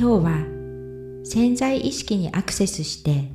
[0.00, 3.32] 今日は潜在意識にアクセスして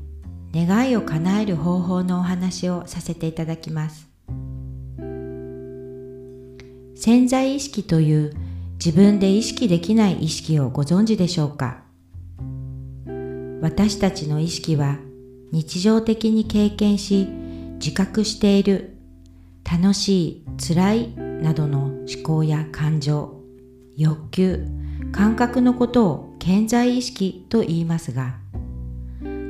[0.52, 4.10] 願いを叶える方法のお話をさせていただきます。
[6.96, 8.34] 潜在意識という
[8.84, 11.84] 自分で意識できない意識をご存知でしょうか？
[13.62, 14.98] 私たちの意識は
[15.52, 17.28] 日常的に経験し
[17.74, 18.98] 自覚している
[19.72, 23.40] 楽しい辛いなどの思考や感情
[23.96, 24.66] 欲求
[25.12, 28.36] 感覚のことを健在意識と言いますが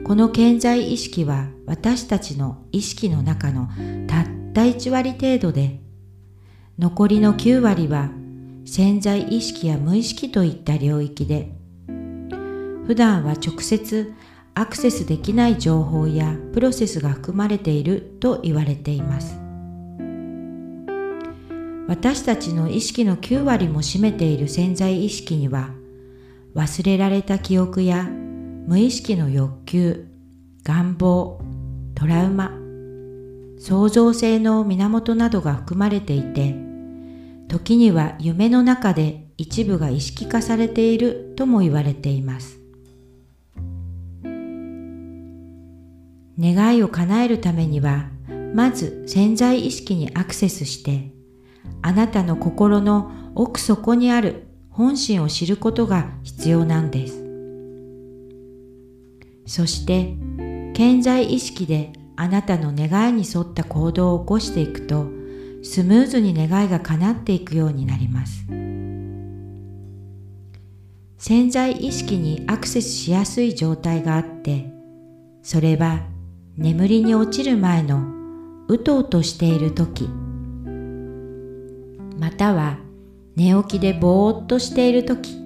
[0.06, 3.68] この健在意識は私たちの意識の中の
[4.08, 5.82] たった1割程度で
[6.80, 8.12] 残りの9割は
[8.64, 11.52] 潜在意識や無意識といった領域で
[12.88, 14.14] 普段は直接
[14.54, 19.38] アクセスできない情報やプロセスが含まれていると言われています。
[21.90, 25.72] 私たちの意識の9割も占めている潜在意識には
[26.56, 30.08] 忘れられた記憶や無意識の欲求
[30.64, 31.42] 願望
[31.94, 32.52] トラウマ
[33.60, 36.56] 創造性の源などが含まれていて
[37.50, 42.58] 時には夢の中で一部が意識化されているとも言われています。
[46.40, 48.10] 願いを叶えるためには
[48.54, 51.12] まず潜在意識にアクセスして
[51.82, 54.45] あなたの心の奥底にある
[54.76, 57.24] 本心を知ることが必要なんです。
[59.46, 60.18] そして
[60.74, 65.08] 健在意識であなたの願いに沿った行動を起こしていくと
[65.64, 68.46] スムーズに願いが叶っていくようになります。
[71.18, 74.72] 潜在意識にアクセスしやすい状態があって
[75.42, 76.02] それは
[76.58, 78.04] 眠りに落ちる前の
[78.68, 80.08] うとうとしている時
[82.20, 82.85] または
[83.36, 85.38] 寝起きでぼーっとしている時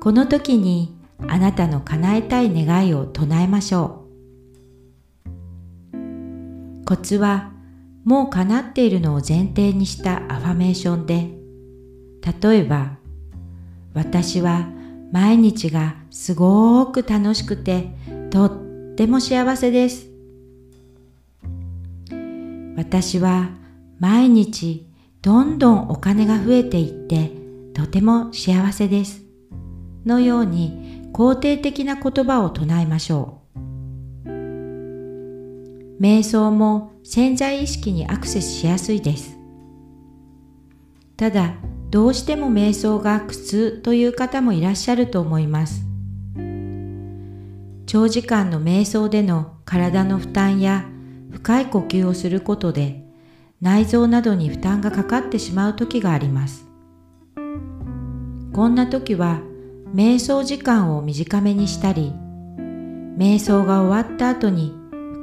[0.00, 0.96] この時に
[1.28, 4.06] あなたの叶えたい願いを唱えましょ
[5.92, 6.86] う。
[6.86, 7.52] コツは
[8.04, 11.30] もう叶っているのを前提にしたアファメーションで、
[12.42, 12.96] 例えば、
[13.92, 14.68] 私は
[15.12, 17.90] 毎日がすごく楽しくて
[18.30, 20.08] とっても幸せです。
[22.76, 23.50] 私は
[23.98, 24.89] 毎日
[25.22, 27.30] どんどんお金が増えていって
[27.74, 29.22] とても幸せです。
[30.06, 34.30] のように肯定的な言葉を唱えましょう。
[36.00, 39.36] 瞑想も潜在意識にアクセスしやすいです。
[41.18, 41.56] ただ、
[41.90, 45.84] どうしても瞑想が苦痛という方もいらっしゃると思います。
[47.84, 50.86] 長時間の瞑想での体の負担や
[51.30, 52.99] 深い呼吸をすることで
[53.60, 56.66] 内臓などに負担がかかってしまう時があります。
[58.54, 59.40] こんな時は
[59.94, 62.12] 瞑想時間を短めにしたり、
[63.18, 64.74] 瞑想が終わった後に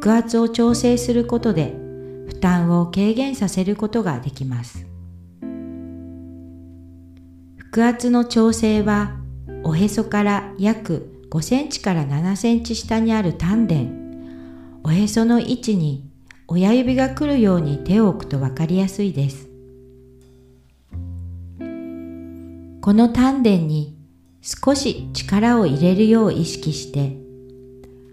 [0.02, 1.76] 腹圧を調整することで
[2.28, 4.86] 負担を軽減させることができます。
[7.72, 9.18] 腹圧の調整は
[9.64, 13.76] おへそから約5センチから7センチ下にある丹田、
[14.84, 16.07] おへその位置に
[16.48, 19.48] 親指が来るように手を置くとわかりやすいです。
[22.88, 23.98] この丹田に
[24.42, 27.18] 少し力を入れるよう意識して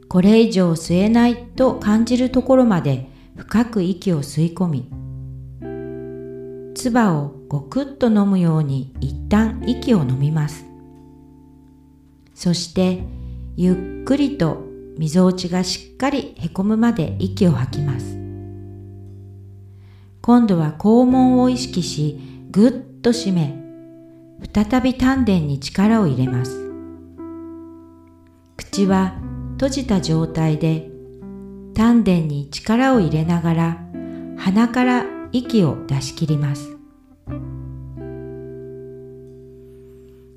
[0.09, 4.91] これ以上吸えないと感じるところまで深く息を吸い込み
[6.75, 10.65] 唾をごくっと飲むように一旦息を飲みます
[12.34, 13.05] そして
[13.56, 14.61] ゆっくりと
[14.99, 18.24] みぞおちがしっかりへこむまで息を吐きます
[20.27, 22.19] 今度は肛門を意識し
[22.51, 23.61] ぐっと締め
[24.55, 26.73] 再び丹田に力を入れます。
[28.57, 29.19] 口は
[29.53, 30.89] 閉じた状態で
[31.75, 33.79] 丹田に力を入れながら
[34.39, 36.75] 鼻から息を出し切ります。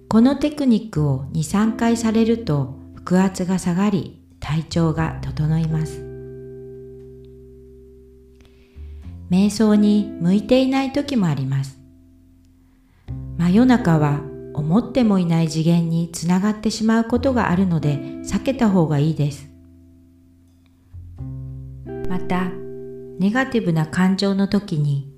[0.10, 6.07] このテクニックを2、3回されると腹圧が下がり体調が整います。
[9.30, 11.78] 瞑想に向いていない時もあります。
[13.38, 14.22] 真夜中は
[14.54, 19.50] 思ってもいない次元につながってしまうことがあるので避けた方がいいです。
[22.10, 22.50] また、
[23.20, 25.12] ネガティブな感情の時に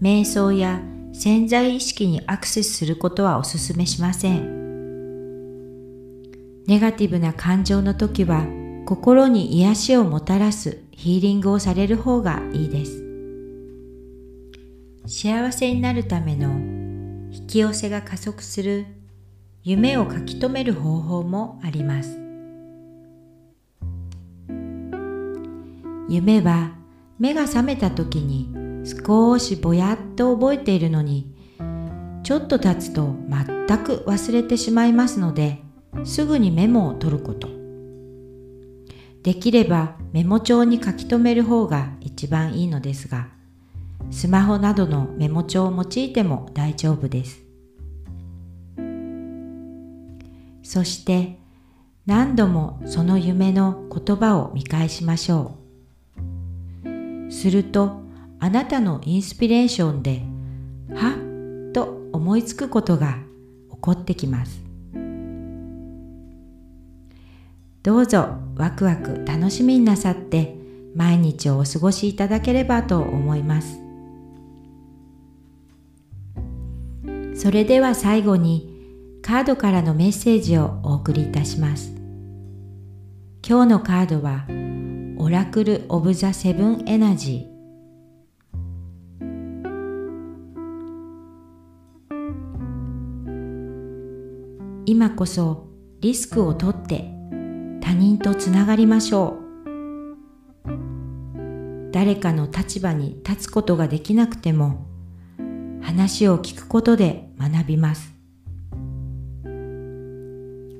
[0.00, 0.80] 瞑想や
[1.12, 4.58] 潜在意識にアクセスすることはお勧めしません。
[6.66, 8.46] ネガティブな感情の時は
[8.86, 13.07] 心に癒しをもたらすヒーリングをされる方がいいです。
[15.10, 16.50] 幸せになるための
[17.32, 18.84] 引き寄せが加速する
[19.62, 22.20] 夢を書き留める方法もあります。
[26.10, 26.76] 夢は
[27.18, 28.50] 目が覚めた時に
[28.84, 31.34] 少しぼやっと覚えているのに
[32.22, 35.62] ちょっと経つと全く忘れてしまいますので
[36.04, 37.48] すぐにメモを取ること。
[39.22, 43.37] できればメモ帳に書き留める方が一番いいのですが
[44.10, 47.42] スマホなどのメモ帳を用いても大丈夫です。
[50.62, 51.38] そして
[52.06, 55.56] 何度もその夢の言葉を見返しましょ
[56.84, 57.32] う。
[57.32, 58.02] すると
[58.40, 60.22] あなたのインスピレーションで
[60.94, 61.16] は
[61.68, 63.18] っと思いつくことが
[63.70, 64.62] 起こってきます。
[67.82, 70.56] どうぞワクワク楽しみになさって
[70.94, 73.87] 毎日をお過ごしいただければと思います。
[77.38, 78.68] それでは最後に
[79.22, 81.92] カードからのメッセージをお送りいたします。
[83.48, 84.44] 今日のカードは
[85.24, 87.58] オラクル・オブ・ザ・セブン・エナジー。
[94.86, 95.68] 今こそ
[96.00, 97.08] リスクをとって
[97.80, 99.38] 他人とつながりましょ
[100.66, 100.72] う。
[101.92, 104.88] 誰かの立場に立つことができなくても
[105.80, 108.12] 話を聞くことで学びます。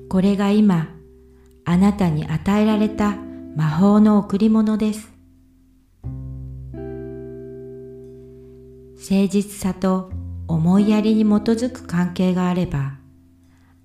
[0.09, 0.89] これが今
[1.65, 3.15] あなたに与えられた
[3.55, 5.11] 魔法の贈り物です。
[9.11, 10.11] 誠実さと
[10.47, 12.97] 思いやりに基づく関係があれば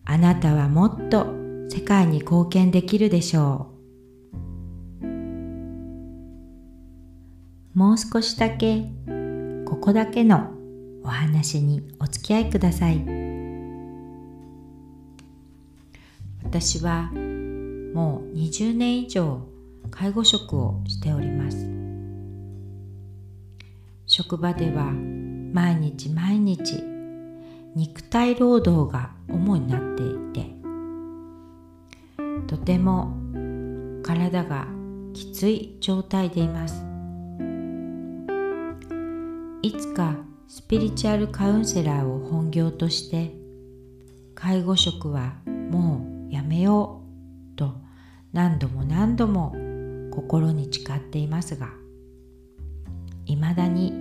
[0.05, 1.27] あなたはもっと
[1.69, 3.75] 世界に貢献できるでしょう。
[7.75, 8.85] もう少しだけ
[9.67, 10.54] ここだけの
[11.05, 12.97] お話にお付き合いください。
[16.43, 19.47] 私はもう20年以上
[19.91, 21.69] 介護職をしております。
[24.07, 24.93] 職場では
[25.53, 26.83] 毎日毎日
[27.75, 30.55] 肉体労働が主になっていて
[32.47, 33.17] とても
[34.03, 34.67] 体が
[35.13, 36.85] きつい状態でいます。
[39.63, 40.17] いつか
[40.49, 43.35] スピリチュアルカウンセラーを本業として
[44.35, 47.03] 介護職はもうやめよ
[47.55, 47.75] うと
[48.33, 49.55] 何度も何度も
[50.11, 51.69] 心に誓っていますが
[53.27, 53.93] いまだに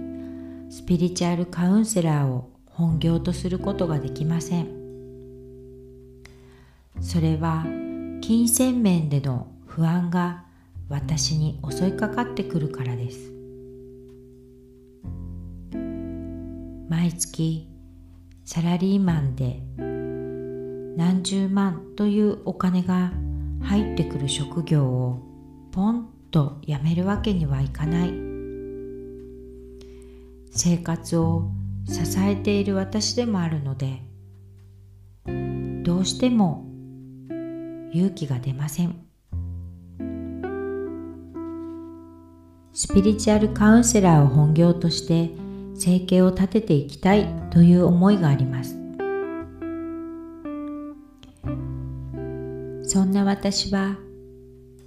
[0.69, 4.83] スピリチュアルカウンセラーを本業とすることができません。
[6.99, 7.63] それは
[8.21, 10.45] 金銭面での不安が
[10.89, 13.32] 私に襲いかかってくるからです。
[16.95, 17.67] 毎月
[18.45, 19.63] サラリーマンで
[20.95, 23.11] 何十万というお金が
[23.63, 25.17] 入ってくる職業を
[25.71, 28.13] ポンと辞めるわけにはいかない。
[30.51, 31.49] 生活を
[31.87, 34.03] 支えている私でもあるので
[35.81, 36.67] どうしても
[37.91, 39.03] 勇気が出ません。
[42.71, 45.31] スピリチュアルカウンセラーを本業として
[45.75, 48.83] 生計を立てていきたいという思いがあります。
[52.93, 53.97] そんな私は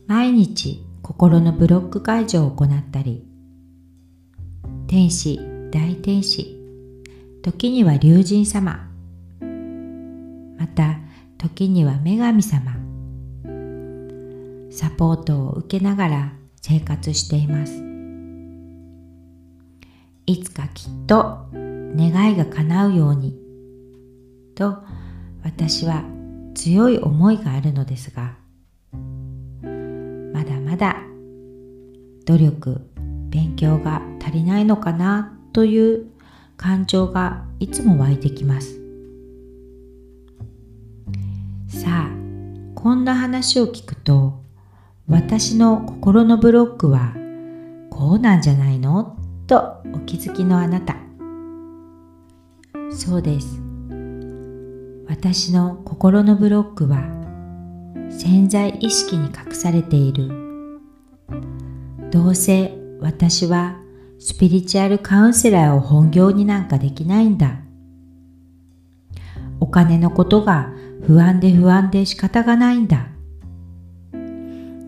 [0.06, 3.26] 毎日心のブロック解除を行ったり
[4.86, 5.40] 天使
[5.72, 6.56] 大天使
[7.42, 8.88] 時には龍神様
[10.56, 11.00] また
[11.38, 12.76] 時には女神様
[14.70, 17.85] サポートを受けながら生活しています。
[20.26, 23.38] いつかきっと願いが叶うように。
[24.56, 24.78] と
[25.44, 26.02] 私は
[26.54, 28.36] 強い思いがあるのですが。
[30.32, 30.96] まだまだ
[32.26, 32.80] 努力
[33.30, 36.06] 勉強が足りないのかなという
[36.56, 38.80] 感情がいつも湧いてきます。
[41.68, 42.10] さあ
[42.74, 44.42] こんな話を聞くと
[45.08, 47.14] 私の心のブロックは
[47.90, 49.16] こうなんじゃないの？
[49.46, 50.96] とお気づきのあなた。
[52.90, 53.60] そうです。
[55.08, 56.98] 私の心のブロックは
[58.10, 60.28] 潜在意識に隠されている。
[62.10, 63.78] どうせ私は
[64.18, 67.60] スピリチュアルカウンセラーを本業になんかできないんだ。
[69.60, 70.72] お金のことが
[71.06, 73.08] 不安で不安で仕方がないんだ。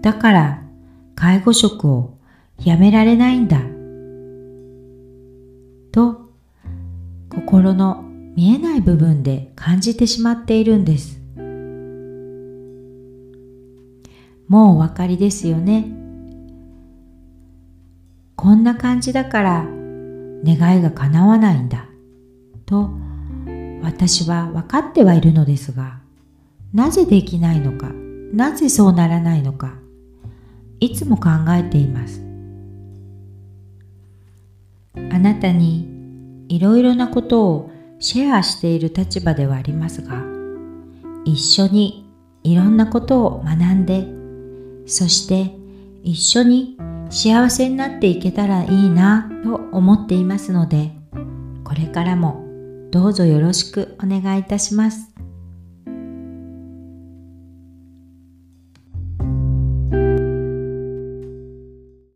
[0.01, 0.63] だから
[1.15, 2.19] 介護職を
[2.59, 3.61] 辞められないんだ。
[5.99, 6.31] と
[7.29, 8.05] 心の
[8.37, 11.21] 見えない部分で感じてしまっているんです。
[14.47, 15.87] もうお分かりですよね。
[18.37, 19.67] こんな感じだから
[20.45, 21.87] 願いが叶わないんだ。
[22.65, 22.93] と
[23.83, 25.99] 私は分かってはいるのですが
[26.73, 27.91] なぜできないのか
[28.33, 29.75] なぜそうならないのか
[30.79, 32.29] いつも考えています。
[35.11, 35.88] あなたに
[36.49, 40.23] いろいろなことをシェアしている立場ではありますが
[41.25, 42.07] 一緒に
[42.43, 44.07] いろんなことを学んで
[44.87, 45.55] そして
[46.03, 46.79] 一緒に
[47.11, 50.93] 幸せになっていけたらいいなと思っていますので
[51.65, 52.45] これからも
[52.91, 55.08] どうぞよろしくお願いいたします。